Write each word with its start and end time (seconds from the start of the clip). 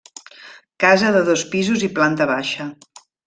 Casa 0.83 1.11
de 1.17 1.21
dos 1.27 1.45
pisos 1.53 1.85
i 1.91 1.91
planta 1.99 2.29
baixa. 2.35 2.69